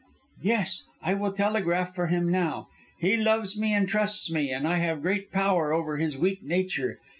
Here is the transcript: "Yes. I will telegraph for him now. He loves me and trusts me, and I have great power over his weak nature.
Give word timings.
"Yes. 0.41 0.85
I 1.03 1.13
will 1.13 1.31
telegraph 1.31 1.93
for 1.93 2.07
him 2.07 2.31
now. 2.31 2.69
He 2.97 3.15
loves 3.15 3.55
me 3.59 3.71
and 3.75 3.87
trusts 3.87 4.31
me, 4.31 4.49
and 4.49 4.67
I 4.67 4.77
have 4.77 5.03
great 5.03 5.31
power 5.31 5.71
over 5.73 5.97
his 5.97 6.17
weak 6.17 6.41
nature. 6.41 6.97